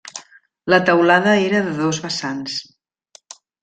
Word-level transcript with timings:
La 0.75 0.79
teulada 0.87 1.37
era 1.43 1.63
de 1.69 1.77
dos 1.85 2.03
vessants. 2.09 2.61